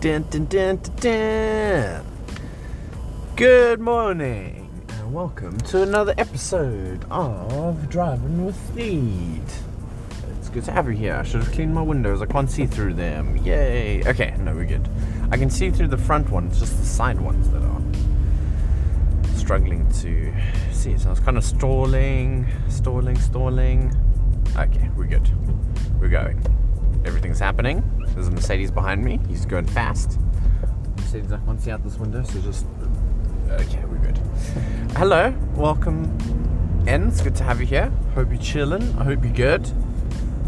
[0.00, 2.06] Dun, dun, dun.
[3.36, 9.42] Good morning, and welcome to another episode of Driving with Theed.
[10.38, 11.16] It's good to have you here.
[11.16, 12.22] I should have cleaned my windows.
[12.22, 13.36] I can't see through them.
[13.44, 14.02] Yay!
[14.06, 14.88] Okay, no, we're good.
[15.32, 20.32] I can see through the front ones, just the side ones that are struggling to
[20.72, 20.96] see.
[20.96, 23.94] So I was kind of stalling, stalling, stalling.
[24.56, 25.28] Okay, we're good.
[26.00, 26.42] We're going.
[27.04, 27.99] Everything's happening.
[28.14, 29.20] There's a Mercedes behind me.
[29.28, 30.18] He's going fast.
[30.96, 32.66] Mercedes, I can't see out this window, so just.
[33.50, 34.18] Okay, we're good.
[34.96, 36.04] Hello, welcome
[36.86, 37.08] in.
[37.08, 37.90] It's good to have you here.
[38.14, 38.82] Hope you're chilling.
[38.98, 39.66] I hope you're good.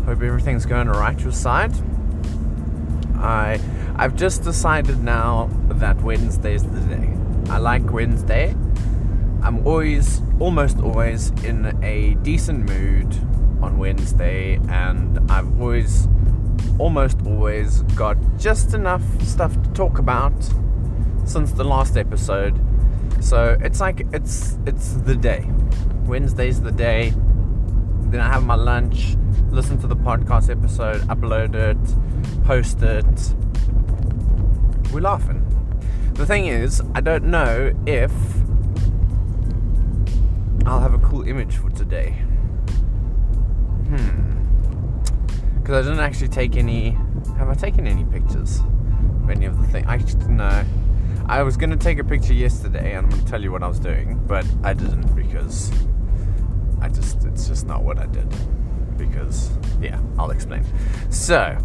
[0.06, 1.73] Hope everything's going alright your side.
[3.17, 3.61] I
[3.97, 7.12] I've just decided now that Wednesday's the day.
[7.51, 8.55] I like Wednesday.
[9.42, 13.12] I'm always, almost always, in a decent mood
[13.61, 16.06] on Wednesday, and I've always,
[16.78, 20.32] almost always, got just enough stuff to talk about
[21.24, 22.58] since the last episode.
[23.20, 25.48] So it's like it's it's the day.
[26.06, 27.14] Wednesday's the day.
[28.10, 29.16] Then I have my lunch,
[29.50, 33.34] listen to the podcast episode, upload it, post it.
[34.92, 35.46] We're laughing.
[36.14, 38.12] The thing is, I don't know if
[40.66, 42.10] I'll have a cool image for today.
[43.88, 44.42] Hmm.
[45.62, 46.91] Because I didn't actually take any.
[47.38, 48.58] Have I taken any pictures
[49.22, 49.86] of any of the thing?
[49.86, 50.64] I no.
[51.27, 53.78] I was gonna take a picture yesterday, and I'm gonna tell you what I was
[53.78, 55.70] doing, but I didn't because
[56.80, 58.28] I just it's just not what I did.
[58.98, 60.64] Because yeah, I'll explain.
[61.10, 61.56] So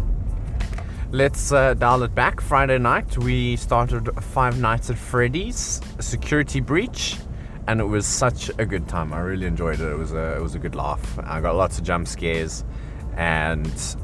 [1.10, 2.40] let's uh, dial it back.
[2.40, 7.16] Friday night we started Five Nights at Freddy's, security breach,
[7.66, 9.12] and it was such a good time.
[9.12, 9.90] I really enjoyed it.
[9.90, 11.18] It was a it was a good laugh.
[11.24, 12.64] I got lots of jump scares,
[13.18, 13.96] and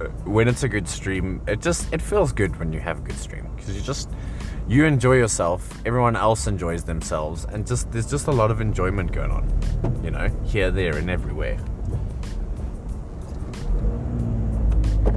[0.00, 3.02] uh, when it's a good stream, it just it feels good when you have a
[3.02, 4.10] good stream because you just
[4.66, 9.12] you enjoy yourself, everyone else enjoys themselves, and just there's just a lot of enjoyment
[9.12, 11.58] going on, you know, here, there, and everywhere.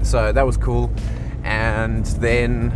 [0.04, 0.94] So that was cool,
[1.44, 2.74] and then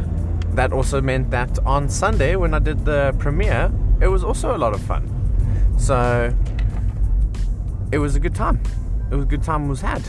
[0.54, 3.72] that also meant that on Sunday when I did the premiere,
[4.02, 5.08] it was also a lot of fun.
[5.78, 6.34] So
[7.92, 8.62] it was a good time.
[9.12, 10.04] It was a good time was had.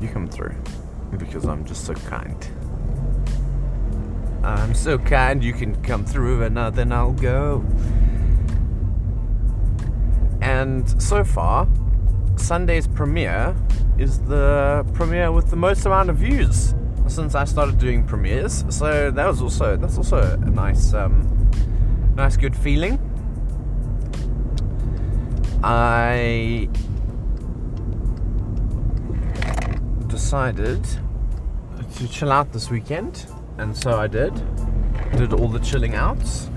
[0.00, 0.54] You come through
[1.16, 2.46] because I'm just so kind.
[4.42, 7.64] I'm so kind you can come through and then I'll go.
[10.40, 11.68] And so far,
[12.36, 13.56] Sunday's premiere
[13.98, 16.74] is the premiere with the most amount of views
[17.08, 18.64] since I started doing premieres.
[18.70, 21.50] So that was also that's also a nice um,
[22.14, 22.98] nice good feeling.
[25.62, 26.68] I
[30.08, 30.84] decided
[31.96, 33.26] to chill out this weekend
[33.58, 34.34] and so I did.
[35.12, 36.48] Did all the chilling outs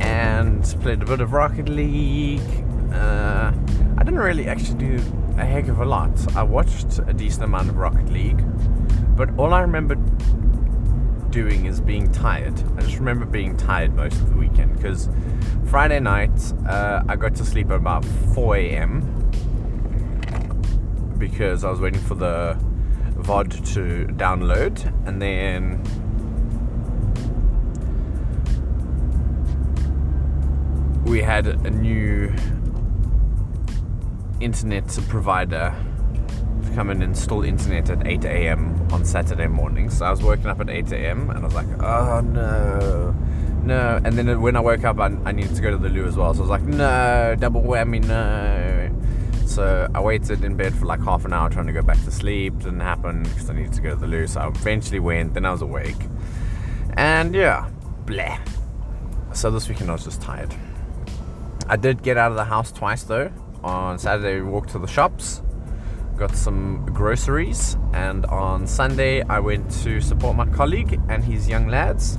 [0.00, 2.40] and played a bit of Rocket League.
[2.92, 3.52] Uh,
[3.98, 5.02] I didn't really actually do
[5.36, 6.36] a heck of a lot.
[6.36, 8.42] I watched a decent amount of Rocket League,
[9.16, 9.96] but all I remember
[11.30, 12.54] doing is being tired.
[12.76, 15.08] I just remember being tired most of the weekend because
[15.66, 19.25] Friday night uh, I got to sleep at about 4 a.m.
[21.18, 22.56] because I was waiting for the
[23.16, 25.82] VOD to download, and then
[31.04, 32.32] we had a new
[34.40, 35.74] internet provider
[36.64, 38.88] to come and install internet at 8 a.m.
[38.92, 39.88] on Saturday morning.
[39.88, 41.30] So I was waking up at 8 a.m.
[41.30, 43.14] and I was like, oh no,
[43.62, 44.00] no.
[44.04, 46.16] And then when I woke up, I, I needed to go to the loo as
[46.16, 46.34] well.
[46.34, 48.65] So I was like, no, double whammy, no.
[49.56, 52.10] So I waited in bed for like half an hour trying to go back to
[52.10, 52.58] sleep.
[52.58, 54.26] Didn't happen because I needed to go to the loo.
[54.26, 55.32] So I eventually went.
[55.32, 55.96] Then I was awake.
[56.98, 57.70] And yeah,
[58.04, 58.38] bleh.
[59.32, 60.54] So this weekend I was just tired.
[61.70, 63.32] I did get out of the house twice though.
[63.64, 65.40] On Saturday we walked to the shops,
[66.18, 71.66] got some groceries, and on Sunday I went to support my colleague and his young
[71.66, 72.18] lads,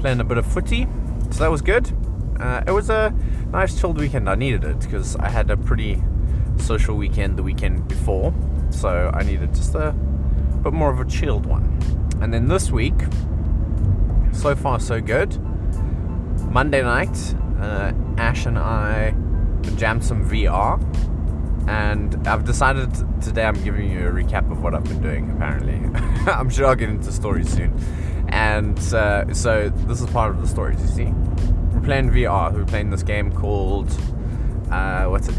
[0.00, 0.88] playing a bit of footy.
[1.30, 1.92] So that was good.
[2.40, 3.14] Uh, it was a
[3.52, 4.28] nice chilled weekend.
[4.28, 6.02] I needed it because I had a pretty
[6.58, 8.34] social weekend the weekend before,
[8.70, 9.92] so I needed just a
[10.62, 11.78] bit more of a chilled one.
[12.20, 12.94] And then this week,
[14.32, 15.38] so far so good.
[16.50, 19.14] Monday night, uh, Ash and I
[19.76, 20.80] jammed some VR,
[21.68, 22.90] and I've decided
[23.22, 25.30] today I'm giving you a recap of what I've been doing.
[25.30, 25.74] Apparently,
[26.32, 27.78] I'm sure I'll get into stories soon.
[28.28, 30.80] And uh, so this is part of the stories.
[30.80, 31.04] You see,
[31.72, 32.52] we're playing VR.
[32.52, 33.90] We're playing this game called
[34.70, 35.34] uh, what's it?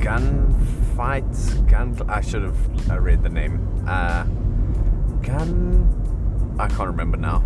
[0.00, 0.54] Gun
[0.96, 1.24] fight
[1.68, 2.00] Gun.
[2.08, 3.84] I should have uh, read the name.
[3.86, 4.24] Uh,
[5.22, 6.56] gun.
[6.58, 7.42] I can't remember now.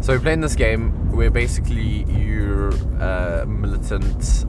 [0.00, 2.72] So we're playing this game where basically you're
[3.02, 4.46] uh, militant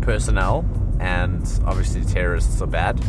[0.00, 0.64] personnel,
[1.00, 3.00] and obviously terrorists are bad,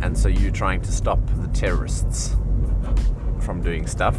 [0.00, 2.36] and so you're trying to stop the terrorists
[3.40, 4.16] from doing stuff.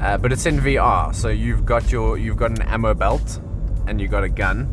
[0.00, 3.40] Uh, but it's in VR, so you've got your you've got an ammo belt,
[3.86, 4.68] and you've got a gun,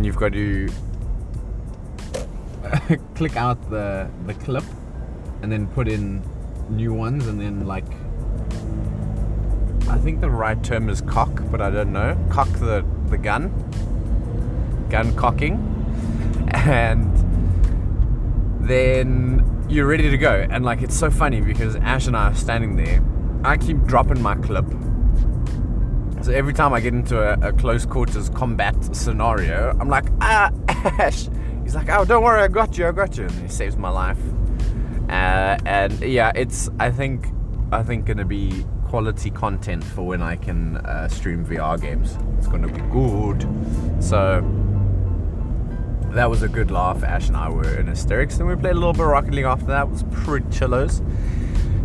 [0.00, 0.66] and you've got to
[3.14, 4.64] click out the the clip,
[5.42, 6.22] and then put in
[6.70, 7.84] new ones, and then like
[9.90, 12.16] I think the right term is cock, but I don't know.
[12.30, 13.52] Cock the, the gun.
[14.88, 15.66] Gun cocking.
[16.52, 17.14] And
[18.60, 20.46] then you're ready to go.
[20.50, 23.02] And like it's so funny because Ash and I are standing there.
[23.44, 24.64] I keep dropping my clip.
[26.22, 30.50] So every time I get into a, a close quarters combat scenario, I'm like, ah,
[30.68, 31.28] Ash.
[31.62, 33.24] He's like, oh, don't worry, I got you, I got you.
[33.24, 34.18] And he saves my life.
[35.08, 37.26] Uh, and yeah, it's, I think,
[37.72, 42.18] I think gonna be quality content for when I can uh, stream VR games.
[42.38, 43.46] It's going to be good.
[44.02, 44.40] So
[46.12, 47.04] that was a good laugh.
[47.04, 49.44] Ash and I were in hysterics, and we played a little bit of Rocket League
[49.44, 49.86] after that.
[49.86, 51.02] It was pretty chillos.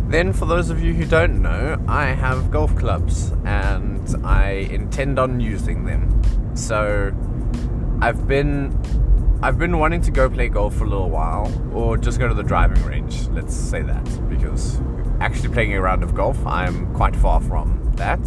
[0.08, 5.18] Then, for those of you who don't know, I have golf clubs and I intend
[5.18, 6.22] on using them.
[6.54, 7.12] So
[8.00, 8.72] I've been
[9.42, 12.34] I've been wanting to go play golf for a little while, or just go to
[12.34, 13.28] the driving range.
[13.28, 14.80] Let's say that because
[15.20, 18.20] actually playing a round of golf, I'm quite far from that.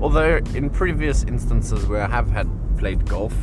[0.00, 2.48] Although in previous instances where I have had
[2.78, 3.34] played golf,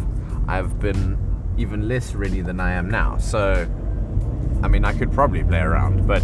[0.47, 1.17] I've been
[1.57, 3.17] even less ready than I am now.
[3.17, 3.67] So,
[4.63, 6.23] I mean, I could probably play around, but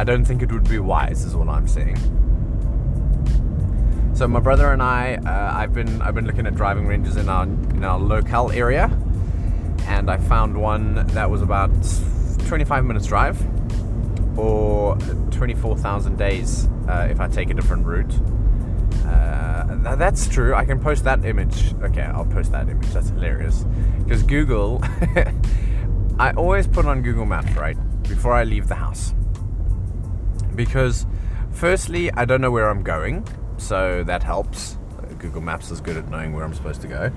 [0.00, 1.98] I don't think it would be wise, is what I'm saying.
[4.14, 7.28] So my brother and I, uh, I've been I've been looking at driving ranges in
[7.28, 8.84] our in our local area,
[9.82, 11.68] and I found one that was about
[12.46, 13.46] 25 minutes drive
[14.38, 14.96] or
[15.32, 18.14] 24,000 days uh, if I take a different route.
[19.04, 20.54] Uh, that's true.
[20.54, 21.74] I can post that image.
[21.82, 22.88] Okay, I'll post that image.
[22.88, 23.66] That's hilarious.
[23.98, 24.80] Because Google,
[26.18, 27.76] I always put on Google Maps, right?
[28.04, 29.12] Before I leave the house.
[30.54, 31.06] Because,
[31.52, 33.26] firstly, I don't know where I'm going.
[33.58, 34.76] So that helps.
[35.18, 37.12] Google Maps is good at knowing where I'm supposed to go.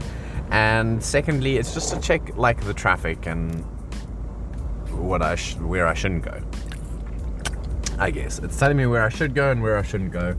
[0.52, 3.64] And secondly, it's just to check like the traffic and
[4.92, 6.42] what I sh- where I shouldn't go.
[7.98, 8.40] I guess.
[8.40, 10.36] It's telling me where I should go and where I shouldn't go.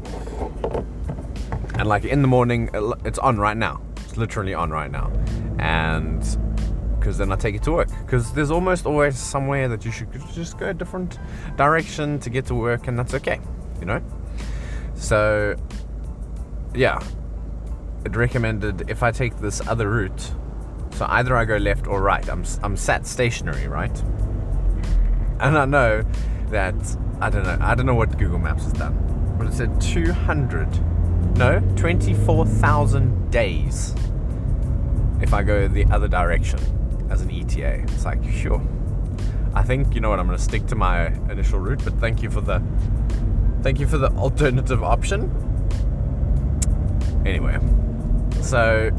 [1.77, 3.81] And like in the morning, uh, it's on right now.
[4.05, 5.11] It's literally on right now.
[5.59, 6.23] And
[7.05, 7.89] because then I take it to work.
[8.01, 11.19] Because there's almost always somewhere that you should just go a different
[11.55, 13.41] direction to get to work, and that's okay,
[13.79, 14.03] you know?
[14.95, 15.55] So,
[16.75, 16.99] yeah,
[18.07, 20.33] it recommended if I take this other route,
[20.93, 24.03] so either I go left or right, I'm, I'm sat stationary, right?
[25.41, 26.05] And I know
[26.49, 26.75] that
[27.21, 27.59] I don't know.
[27.61, 33.95] I don't know what Google Maps has done, but it said 200, no, 24,000 days
[35.21, 36.61] if I go the other direction
[37.11, 37.83] as an ETA.
[37.83, 38.63] It's like, sure.
[39.55, 40.19] I think you know what.
[40.19, 42.61] I'm going to stick to my initial route, but thank you for the
[43.63, 45.31] thank you for the alternative option.
[47.25, 47.59] Anyway,
[48.43, 48.91] so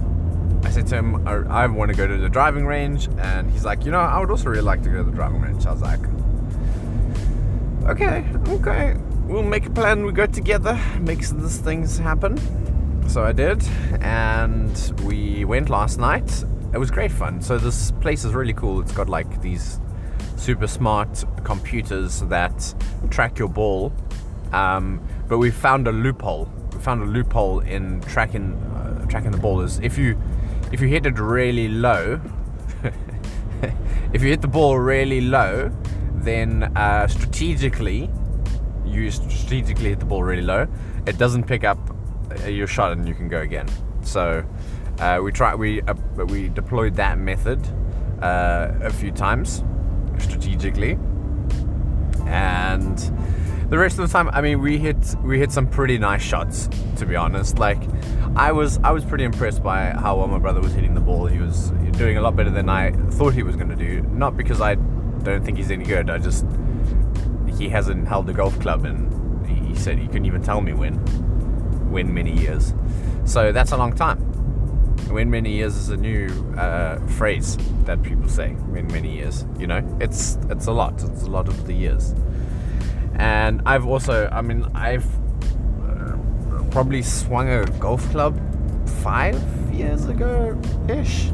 [0.63, 3.65] I said to him, I, I want to go to the driving range, and he's
[3.65, 5.65] like, you know, I would also really like to go to the driving range.
[5.65, 5.99] I was like,
[7.87, 8.95] okay, okay,
[9.25, 10.05] we'll make a plan.
[10.05, 12.39] We go together, makes these things happen.
[13.09, 13.63] So I did,
[14.01, 16.45] and we went last night.
[16.75, 17.41] It was great fun.
[17.41, 18.81] So this place is really cool.
[18.81, 19.79] It's got like these
[20.35, 22.75] super smart computers that
[23.09, 23.93] track your ball.
[24.51, 26.51] Um, but we found a loophole.
[26.73, 29.61] We found a loophole in tracking uh, tracking the ball.
[29.61, 30.21] Is if you
[30.73, 32.19] if you hit it really low,
[34.13, 35.71] if you hit the ball really low,
[36.15, 38.09] then uh, strategically,
[38.85, 40.67] you strategically hit the ball really low.
[41.07, 41.79] It doesn't pick up
[42.43, 43.69] uh, your shot, and you can go again.
[44.03, 44.43] So
[44.99, 45.93] uh, we try we uh,
[46.27, 47.59] we deployed that method
[48.21, 49.63] uh, a few times
[50.17, 50.97] strategically,
[52.25, 52.97] and
[53.69, 56.69] the rest of the time, I mean, we hit we hit some pretty nice shots.
[56.97, 57.81] To be honest, like
[58.35, 61.25] I was I was pretty impressed by how well my brother was hitting the ball.
[61.25, 64.01] He was doing a lot better than I thought he was going to do.
[64.03, 66.09] Not because I don't think he's any good.
[66.09, 66.45] I just
[67.57, 70.93] he hasn't held a golf club, and he said he couldn't even tell me when.
[71.91, 72.73] When many years.
[73.25, 74.34] So that's a long time.
[75.09, 78.49] When many years is a new uh, phrase that people say.
[78.53, 81.03] When many years, you know, it's it's a lot.
[81.03, 82.13] It's a lot of the years.
[83.15, 85.07] And I've also, I mean, I've
[85.87, 86.17] uh,
[86.71, 88.39] probably swung a golf club
[89.01, 89.41] five
[89.73, 90.59] years ago
[90.89, 91.29] ish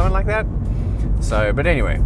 [0.00, 0.46] something like that.
[1.20, 2.00] So, but anyway,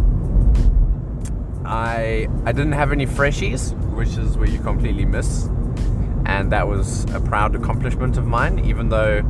[1.63, 5.45] I I didn't have any freshies, which is where you completely miss,
[6.25, 8.59] and that was a proud accomplishment of mine.
[8.65, 9.21] Even though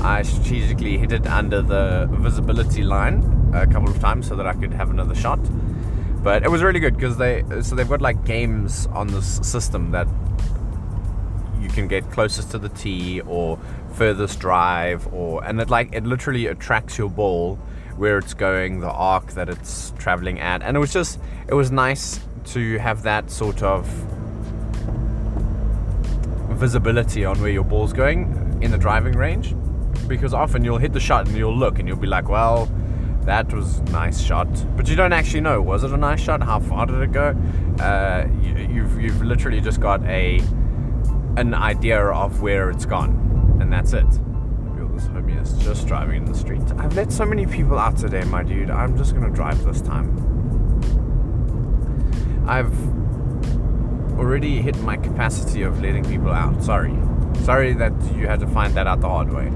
[0.00, 4.54] I strategically hit it under the visibility line a couple of times so that I
[4.54, 5.38] could have another shot.
[6.22, 9.90] But it was really good because they so they've got like games on this system
[9.90, 10.06] that
[11.60, 13.58] you can get closest to the tee or
[13.94, 17.56] furthest drive or and it like it literally attracts your ball
[17.96, 21.70] where it's going, the arc that it's traveling at, and it was just it was
[21.70, 23.86] nice to have that sort of
[26.50, 29.54] visibility on where your ball's going in the driving range
[30.08, 32.70] because often you'll hit the shot and you'll look and you'll be like, well,
[33.22, 36.42] that was a nice shot, but you don't actually know was it a nice shot?
[36.42, 37.36] How far did it go?
[37.78, 40.40] Uh, you, you've you've literally just got a
[41.36, 44.06] an idea of where it's gone, and that's it.
[44.92, 46.62] This homie is just driving in the street.
[46.76, 48.70] I've let so many people out today, my dude.
[48.70, 50.10] I'm just gonna drive this time.
[52.46, 52.72] I've
[54.18, 56.62] already hit my capacity of letting people out.
[56.62, 56.94] Sorry.
[57.42, 59.50] Sorry that you had to find that out the hard way.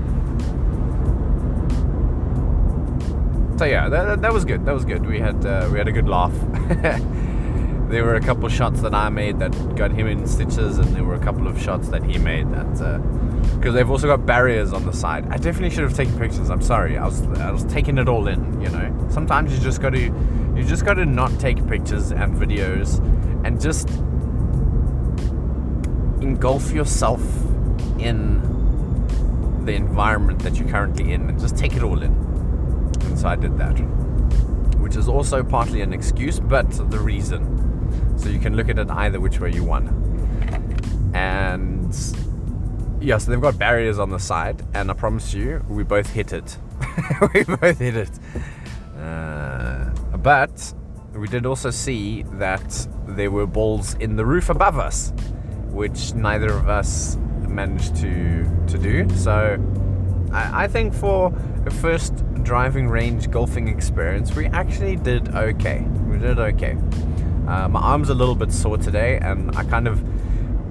[3.58, 4.66] So yeah, that, that was good.
[4.66, 5.06] That was good.
[5.06, 6.32] We had uh, we had a good laugh.
[7.88, 11.04] there were a couple shots that I made that got him in stitches, and there
[11.04, 12.70] were a couple of shots that he made that
[13.54, 15.26] because uh, they've also got barriers on the side.
[15.30, 16.50] I definitely should have taken pictures.
[16.50, 16.98] I'm sorry.
[16.98, 18.60] I was I was taking it all in.
[18.60, 22.36] You know, sometimes you just got to you just got to not take pictures and
[22.36, 22.98] videos
[23.46, 23.88] and just
[26.20, 27.22] engulf yourself
[27.98, 28.42] in
[29.64, 32.25] the environment that you're currently in and just take it all in.
[33.16, 33.78] So I did that,
[34.78, 38.14] which is also partly an excuse, but the reason.
[38.18, 39.88] So you can look at it either which way you want.
[41.14, 41.94] And
[43.00, 46.32] yeah, so they've got barriers on the side, and I promise you, we both hit
[46.32, 46.58] it.
[47.34, 48.10] we both hit it.
[48.98, 50.74] Uh, but
[51.14, 55.12] we did also see that there were balls in the roof above us,
[55.70, 57.16] which neither of us
[57.48, 59.08] managed to to do.
[59.16, 59.56] So
[60.36, 61.32] I, I think for
[61.64, 65.80] a first driving range golfing experience, we actually did okay.
[66.06, 66.76] We did okay.
[67.48, 70.04] Uh, my arm's a little bit sore today, and I kind of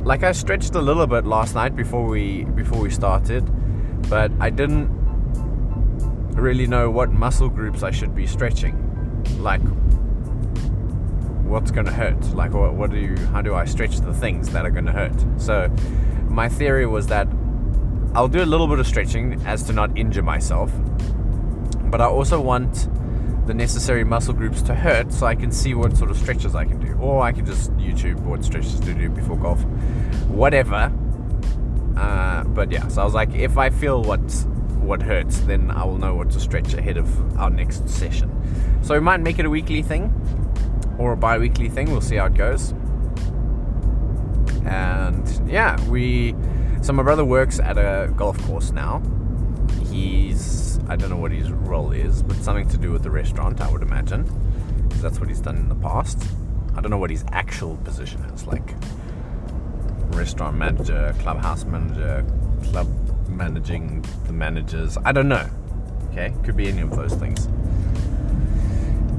[0.05, 3.43] like I stretched a little bit last night before we before we started,
[4.07, 4.89] but I didn't
[6.35, 8.75] really know what muscle groups I should be stretching.
[9.39, 9.61] Like
[11.43, 12.21] what's going to hurt?
[12.35, 14.91] Like what, what do you how do I stretch the things that are going to
[14.91, 15.15] hurt?
[15.37, 15.69] So
[16.29, 17.27] my theory was that
[18.15, 20.71] I'll do a little bit of stretching as to not injure myself,
[21.91, 22.87] but I also want
[23.45, 26.63] the necessary muscle groups to hurt so I can see what sort of stretches I
[26.63, 26.93] can do.
[26.93, 29.61] Or I can just YouTube what stretches to do before golf.
[30.29, 30.93] Whatever.
[31.97, 34.21] Uh, but yeah, so I was like, if I feel what
[34.79, 38.31] what hurts, then I will know what to stretch ahead of our next session.
[38.81, 40.13] So we might make it a weekly thing
[40.97, 41.91] or a bi-weekly thing.
[41.91, 42.73] We'll see how it goes.
[44.65, 46.33] And yeah, we.
[46.85, 49.01] So my brother works at a golf course now.
[49.89, 53.59] He's I don't know what his role is, but something to do with the restaurant,
[53.59, 54.21] I would imagine,
[54.83, 56.23] because that's what he's done in the past.
[56.75, 58.75] I don't know what his actual position is, like
[60.09, 62.23] restaurant manager, clubhouse manager,
[62.65, 62.87] club
[63.29, 64.95] managing the managers.
[65.03, 65.49] I don't know.
[66.11, 67.49] Okay, could be any of those things.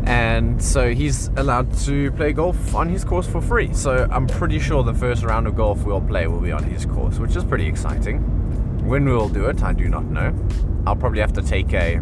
[0.06, 3.74] And so he's allowed to play golf on his course for free.
[3.74, 6.86] So I'm pretty sure the first round of golf we'll play will be on his
[6.86, 8.20] course, which is pretty exciting.
[8.86, 10.32] When we'll do it, I do not know.
[10.86, 12.00] I'll probably have to take a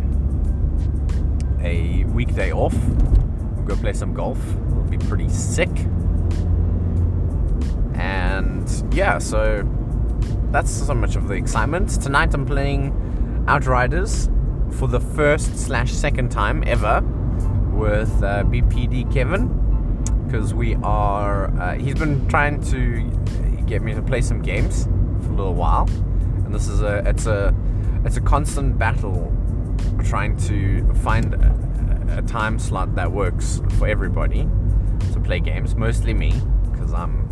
[1.62, 2.76] a weekday off.
[2.76, 4.38] We'll go play some golf.
[4.68, 5.70] It'll be pretty sick.
[7.94, 9.66] And yeah, so
[10.50, 11.88] that's so much of the excitement.
[12.02, 14.28] Tonight I'm playing Outriders
[14.72, 17.02] for the first slash second time ever
[17.74, 19.48] with uh, BPD Kevin
[20.26, 21.46] because we are.
[21.60, 23.02] Uh, he's been trying to
[23.66, 24.84] get me to play some games
[25.22, 25.88] for a little while,
[26.44, 27.06] and this is a.
[27.06, 27.54] It's a
[28.04, 29.32] it's a constant battle
[30.04, 34.48] trying to find a, a time slot that works for everybody
[35.12, 35.74] to play games.
[35.74, 36.34] Mostly me,
[36.70, 37.28] because I'm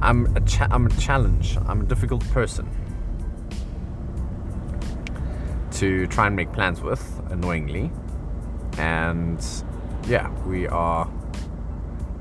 [0.00, 1.56] I'm a cha- I'm a challenge.
[1.66, 2.68] I'm a difficult person
[5.72, 7.90] to try and make plans with, annoyingly.
[8.78, 9.44] And
[10.06, 11.08] yeah, we are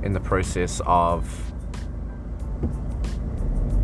[0.04, 1.52] in the process of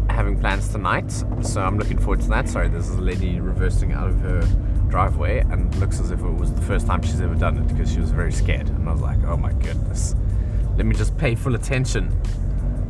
[0.10, 2.50] having plans tonight, so I'm looking forward to that.
[2.50, 4.42] Sorry, there's a lady reversing out of her
[4.90, 7.92] driveway and looks as if it was the first time she's ever done it because
[7.92, 8.68] she was very scared.
[8.70, 10.16] And I was like, oh my goodness,
[10.76, 12.12] let me just pay full attention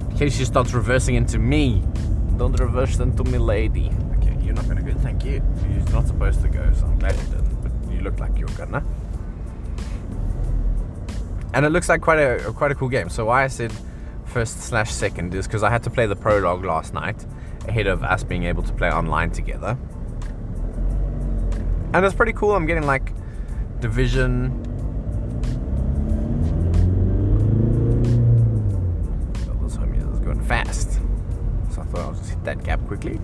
[0.10, 1.84] in case she starts reversing into me.
[2.38, 3.92] Don't reverse into me, lady.
[4.18, 4.94] Okay, you're not gonna go.
[5.00, 5.42] Thank you.
[5.70, 7.62] You're not supposed to go, so I'm glad you didn't.
[7.62, 8.84] But you looked like you were gonna.
[11.54, 13.10] And it looks like quite a quite a cool game.
[13.10, 13.74] So why I said
[14.26, 17.26] first slash second is because I had to play the prologue last night
[17.68, 19.78] ahead of us being able to play online together.
[21.94, 22.54] And it's pretty cool.
[22.54, 23.14] I'm getting like
[23.80, 24.64] division.
[29.66, 31.00] Is going fast.
[31.72, 33.20] So I thought I'll just hit that gap quickly.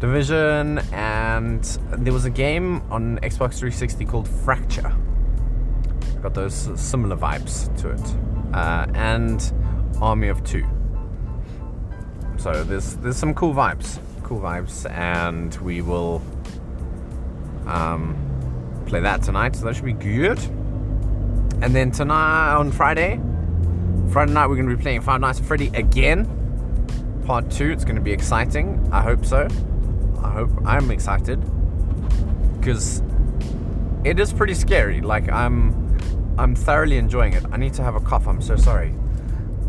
[0.00, 4.94] Division, and there was a game on Xbox 360 called Fracture.
[6.22, 9.52] Got those similar vibes to it, uh, and
[10.00, 10.66] Army of Two.
[12.36, 16.22] So there's there's some cool vibes, cool vibes, and we will
[17.66, 18.16] um,
[18.86, 19.56] play that tonight.
[19.56, 20.38] So that should be good.
[21.62, 23.20] And then tonight on Friday,
[24.10, 26.26] Friday night we're going to be playing Five Nights at Freddy again,
[27.26, 27.70] part two.
[27.70, 28.88] It's going to be exciting.
[28.92, 29.48] I hope so.
[30.22, 31.38] I hope I'm excited
[32.58, 33.02] because
[34.04, 35.00] it is pretty scary.
[35.00, 35.79] Like I'm,
[36.40, 37.44] I'm thoroughly enjoying it.
[37.52, 38.26] I need to have a cough.
[38.26, 38.94] I'm so sorry.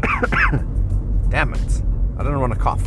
[1.30, 1.82] Damn it!
[2.18, 2.82] I don't want to cough,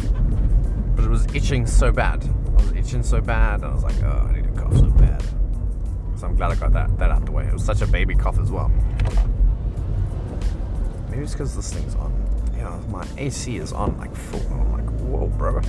[0.96, 2.24] but it was itching so bad.
[2.24, 5.22] I was itching so bad, I was like, oh, I need to cough so bad.
[6.16, 7.46] So I'm glad I got that that out the way.
[7.46, 8.70] It was such a baby cough as well.
[11.10, 12.12] Maybe it's because this thing's on.
[12.56, 14.40] Know, my AC is on like full.
[14.50, 15.60] I'm like, whoa, bro.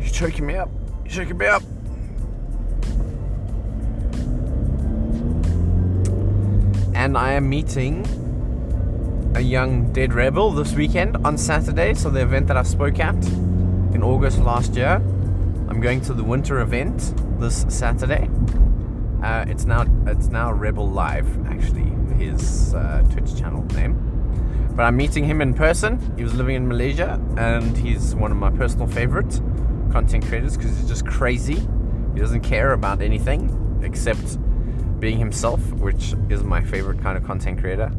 [0.00, 0.70] You're choking me up.
[1.04, 1.62] You're choking me up.
[7.02, 8.06] And I am meeting
[9.34, 11.94] a young dead rebel this weekend on Saturday.
[11.94, 13.16] So the event that I spoke at
[13.92, 15.02] in August last year.
[15.68, 18.30] I'm going to the winter event this Saturday.
[19.20, 21.90] Uh, it's now it's now Rebel Live, actually,
[22.24, 23.96] his uh, Twitch channel name.
[24.76, 25.98] But I'm meeting him in person.
[26.16, 29.40] He was living in Malaysia, and he's one of my personal favorite
[29.90, 31.66] content creators because he's just crazy.
[32.14, 34.38] He doesn't care about anything except
[35.02, 37.90] being himself, which is my favorite kind of content creator.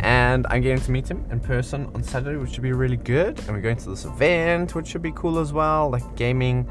[0.00, 3.38] And I'm getting to meet him in person on Saturday, which should be really good.
[3.38, 6.68] And we're going to this event, which should be cool as well, like gaming,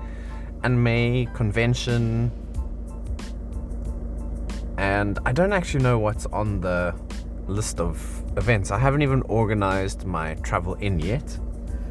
[0.63, 2.31] anime, convention.
[4.77, 6.93] And I don't actually know what's on the
[7.47, 7.97] list of
[8.38, 8.69] events.
[8.69, 11.39] I haven't even organized my travel in yet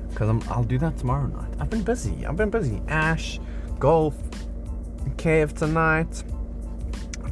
[0.08, 1.52] because I'll do that tomorrow night.
[1.58, 2.24] I've been busy.
[2.26, 2.80] I've been busy.
[2.86, 3.40] Ash,
[3.80, 4.16] golf,
[5.16, 6.22] cave tonight.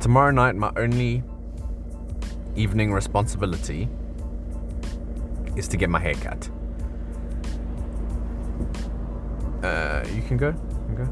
[0.00, 1.22] Tomorrow night, my only
[2.56, 3.86] evening responsibility
[5.56, 6.48] is to get my hair cut.
[9.62, 10.48] Uh, you can go.
[10.48, 11.08] You can go.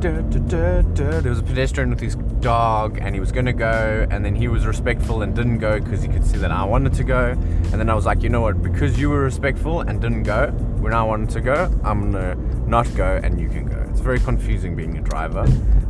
[0.00, 4.48] There was a pedestrian with his dog, and he was gonna go, and then he
[4.48, 7.30] was respectful and didn't go because he could see that I wanted to go.
[7.30, 8.62] And then I was like, you know what?
[8.64, 10.52] Because you were respectful and didn't go
[10.84, 12.34] when I wanted to go, I'm gonna
[12.66, 13.84] not go, and you can go.
[13.90, 15.46] It's very confusing being a driver,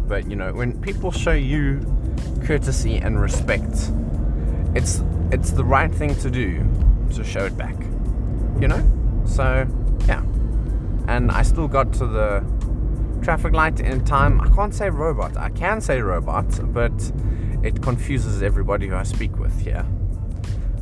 [0.07, 1.81] but you know when people show you
[2.45, 3.91] courtesy and respect,
[4.77, 5.03] it's
[5.33, 6.65] it's the right thing to do
[7.15, 7.75] to show it back.
[8.61, 8.83] You know?
[9.27, 9.67] So
[10.07, 10.23] yeah.
[11.09, 12.45] And I still got to the
[13.21, 14.41] traffic light in time.
[14.41, 15.37] I can't say robot.
[15.37, 16.93] I can say robot, but
[17.65, 19.85] it confuses everybody who I speak with here.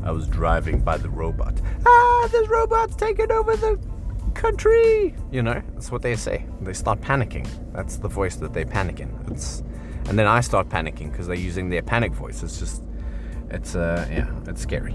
[0.04, 1.54] I was driving by the robot.
[1.86, 3.91] Ah, this robot's taking over the
[4.34, 5.14] country.
[5.30, 6.46] You know, that's what they say.
[6.60, 7.48] They start panicking.
[7.72, 9.14] That's the voice that they panic in.
[9.30, 9.62] It's,
[10.08, 12.42] and then I start panicking because they're using their panic voice.
[12.42, 12.82] It's just,
[13.50, 14.94] it's uh, yeah, it's scary.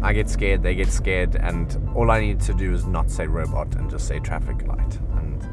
[0.00, 3.26] I get scared, they get scared, and all I need to do is not say
[3.26, 5.44] robot and just say traffic light, and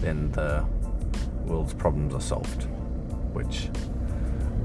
[0.00, 0.64] then the
[1.44, 2.64] world's problems are solved.
[3.34, 3.68] Which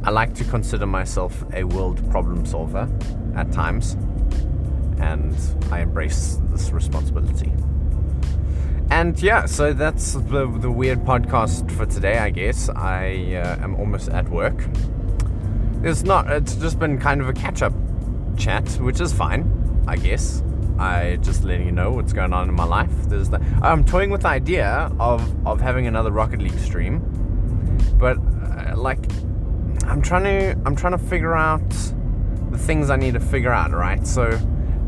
[0.04, 2.89] I like to consider myself a world problem solver
[3.36, 3.97] at times,
[5.02, 5.36] and
[5.72, 7.52] I embrace this responsibility.
[8.90, 12.70] And yeah, so that's the, the weird podcast for today, I guess.
[12.70, 14.68] I uh, am almost at work.
[15.84, 17.74] It's not, it's just been kind of a catch up
[18.38, 20.44] chat, which is fine, I guess.
[20.78, 22.92] I just letting you know what's going on in my life.
[23.04, 27.00] There's the, I'm toying with the idea of, of having another Rocket League stream,
[27.98, 29.00] but uh, like
[29.86, 31.70] I'm trying to I'm trying to figure out
[32.50, 33.72] the things I need to figure out.
[33.72, 34.40] Right, so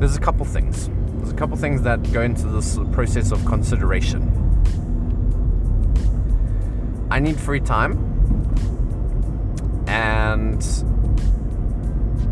[0.04, 0.90] there's a couple things.
[1.20, 4.22] There's a couple things that go into this process of consideration.
[7.10, 7.94] I need free time,
[9.88, 10.62] and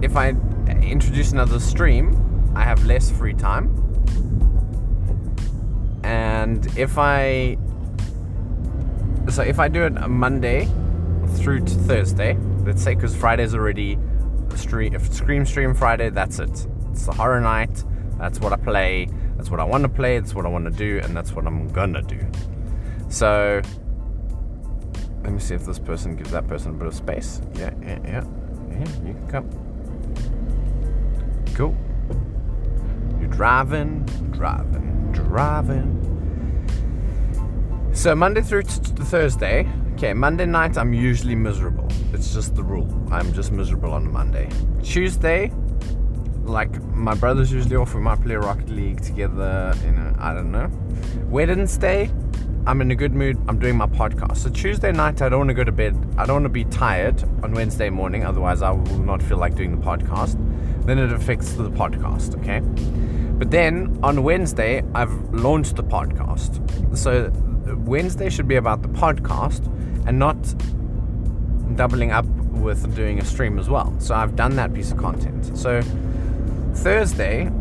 [0.04, 0.34] if I
[0.82, 3.70] introduce another stream, I have less free time.
[6.04, 7.58] And if I
[9.30, 10.68] so if I do it Monday
[11.38, 13.98] through to Thursday, let's say because Friday's already
[14.58, 16.68] stream if Scream Stream Friday, that's it.
[16.92, 17.84] It's a horror night.
[18.18, 19.10] That's what I play.
[19.38, 20.20] That's what I want to play.
[20.20, 22.20] That's what I want to do, and that's what I'm gonna do.
[23.10, 23.62] So
[25.24, 27.42] let me see if this person gives that person a bit of space.
[27.56, 28.24] Yeah, yeah, yeah.
[28.70, 29.50] Yeah, you can come.
[31.54, 31.76] Cool.
[33.20, 35.98] You're driving, driving, driving.
[37.94, 39.68] So Monday through to Thursday.
[39.94, 41.88] Okay, Monday night I'm usually miserable.
[42.14, 42.88] It's just the rule.
[43.12, 44.50] I'm just miserable on Monday.
[44.82, 45.52] Tuesday,
[46.44, 47.94] like my brother's usually off.
[47.94, 49.74] We might play Rocket League together.
[49.84, 50.70] You know, I don't know.
[51.30, 52.12] Wednesday,
[52.68, 53.40] I'm in a good mood.
[53.48, 54.38] I'm doing my podcast.
[54.38, 55.96] So Tuesday night, I don't want to go to bed.
[56.18, 58.24] I don't want to be tired on Wednesday morning.
[58.24, 60.38] Otherwise, I will not feel like doing the podcast.
[60.86, 62.38] Then it affects the podcast.
[62.40, 62.60] Okay.
[63.38, 66.98] But then on Wednesday, I've launched the podcast.
[66.98, 67.32] So
[67.86, 69.66] Wednesday should be about the podcast
[70.08, 70.38] and not
[71.76, 73.96] doubling up with doing a stream as well.
[74.00, 75.58] So I've done that piece of content.
[75.58, 75.82] So
[76.74, 77.52] Thursday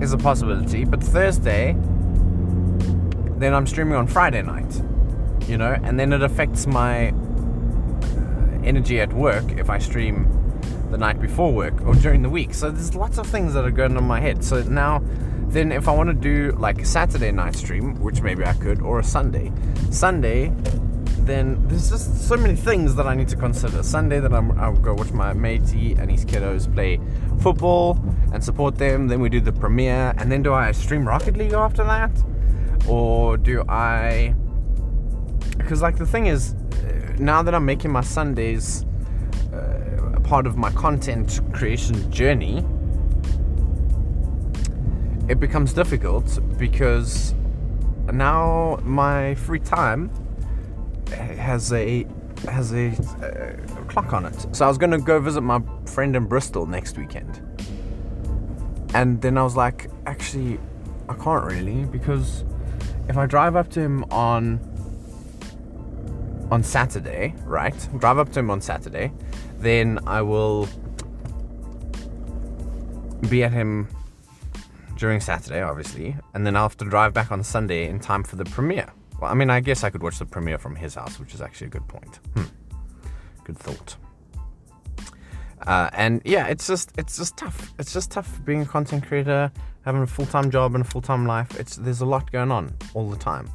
[0.00, 1.76] is a possibility, but Thursday
[3.38, 4.82] then I'm streaming on Friday night,
[5.48, 7.14] you know, and then it affects my uh,
[8.64, 10.34] energy at work if I stream
[10.90, 12.54] the night before work or during the week.
[12.54, 14.42] So there's lots of things that are going on in my head.
[14.42, 15.02] So now,
[15.48, 18.82] then if I want to do like a Saturday night stream, which maybe I could,
[18.82, 19.52] or a Sunday,
[19.90, 20.52] Sunday,
[21.28, 23.82] then there's just so many things that I need to consider.
[23.82, 27.00] Sunday that I'm, I'll go watch my matey and his kiddos play
[27.40, 27.98] football
[28.32, 29.08] and support them.
[29.08, 32.10] Then we do the premiere, and then do I stream Rocket League after that?
[32.88, 34.34] or do I?
[35.56, 38.84] Because like the thing is, uh, now that I'm making my Sundays
[39.52, 42.64] uh, a part of my content creation journey,
[45.28, 47.34] it becomes difficult because
[48.12, 50.10] now my free time
[51.10, 52.06] has a
[52.46, 52.88] has a,
[53.22, 54.46] a, clock on it.
[54.52, 57.42] So I was going to go visit my friend in Bristol next weekend.
[58.94, 60.58] And then I was like, actually,
[61.08, 62.44] I can't really because
[63.08, 64.60] if I drive up to him on
[66.50, 67.88] on Saturday, right?
[67.98, 69.12] Drive up to him on Saturday,
[69.58, 70.68] then I will
[73.28, 73.88] be at him
[74.96, 78.36] during Saturday, obviously, and then I'll have to drive back on Sunday in time for
[78.36, 78.92] the premiere.
[79.20, 81.40] Well, I mean, I guess I could watch the premiere from his house, which is
[81.40, 82.20] actually a good point.
[82.34, 82.44] Hmm.
[83.44, 83.96] Good thought.
[85.66, 87.72] Uh, and yeah, it's just it's just tough.
[87.78, 89.50] It's just tough being a content creator,
[89.84, 91.58] having a full time job and a full time life.
[91.58, 93.50] It's there's a lot going on all the time,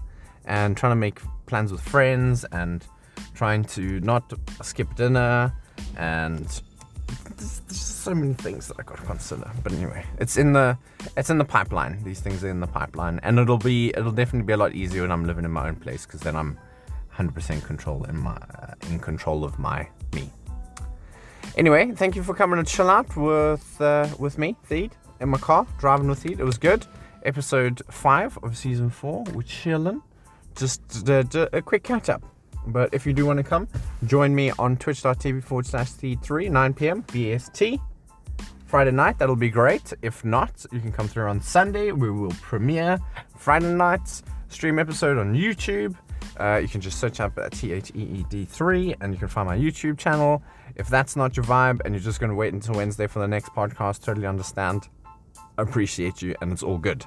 [0.46, 2.86] and trying to make plans with friends and
[3.34, 5.54] trying to not skip dinner
[5.98, 6.62] and
[7.38, 9.50] there's, there's so many things that I got to consider.
[9.64, 10.78] But anyway, it's in the
[11.18, 12.04] it's in the pipeline.
[12.04, 15.02] These things are in the pipeline, and it'll be it'll definitely be a lot easier
[15.02, 16.58] when I'm living in my own place because then I'm
[17.16, 20.30] 100% control in my uh, in control of my me.
[21.56, 25.38] Anyway, thank you for coming to chill out with uh, with me, Theed, in my
[25.38, 26.40] car, driving with Theed.
[26.40, 26.86] It was good.
[27.26, 30.02] Episode 5 of season 4, we're chilling.
[30.58, 32.33] Just a quick catch up.
[32.68, 33.68] But if you do want to come,
[34.06, 37.04] join me on twitch.tv forward slash Theed3, 9 p.m.
[37.04, 37.80] BST.
[38.66, 39.94] Friday night, that'll be great.
[40.02, 41.92] If not, you can come through on Sunday.
[41.92, 43.00] We will premiere
[43.38, 45.96] Friday night's stream episode on YouTube.
[46.40, 49.28] Uh, you can just search up T H E E D 3 and you can
[49.28, 50.42] find my YouTube channel.
[50.76, 53.28] If that's not your vibe and you're just going to wait until Wednesday for the
[53.28, 54.88] next podcast, totally understand.
[55.58, 57.06] Appreciate you, and it's all good.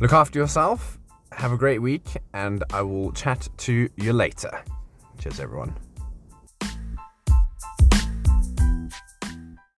[0.00, 0.95] Look after yourself.
[1.32, 4.50] Have a great week, and I will chat to you later.
[5.18, 5.74] Cheers, everyone.